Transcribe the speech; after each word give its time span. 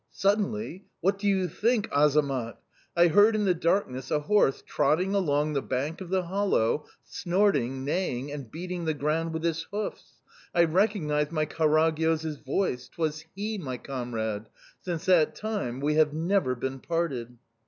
Suddenly 0.09 0.85
what 0.99 1.19
do 1.19 1.27
you 1.27 1.47
think, 1.47 1.87
Azamat? 1.91 2.57
I 2.97 3.05
heard 3.09 3.35
in 3.35 3.45
the 3.45 3.53
darkness 3.53 4.09
a 4.09 4.21
horse 4.21 4.63
trotting 4.65 5.13
along 5.13 5.53
the 5.53 5.61
bank 5.61 6.01
of 6.01 6.09
the 6.09 6.23
hollow, 6.23 6.87
snorting, 7.05 7.85
neighing, 7.85 8.31
and 8.31 8.49
beating 8.49 8.85
the 8.85 8.95
ground 8.95 9.31
with 9.31 9.43
his 9.43 9.61
hoofs. 9.69 10.13
I 10.55 10.63
recognised 10.63 11.31
my 11.31 11.45
Karagyoz's 11.45 12.37
voice; 12.37 12.89
'twas 12.89 13.25
he, 13.35 13.59
my 13.59 13.77
comrade!"... 13.77 14.47
Since 14.81 15.05
that 15.05 15.35
time 15.35 15.79
we 15.81 15.93
have 15.97 16.13
never 16.15 16.55
been 16.55 16.79
parted! 16.79 17.37